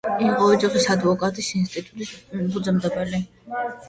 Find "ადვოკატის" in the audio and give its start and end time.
0.93-1.49